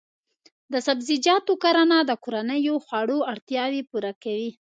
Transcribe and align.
د 0.71 0.73
سبزیجاتو 0.87 1.53
کرنه 1.63 1.97
د 2.03 2.11
کورنیو 2.23 2.75
خوړو 2.85 3.17
اړتیاوې 3.31 3.81
پوره 3.89 4.11
کوي. 4.23 4.51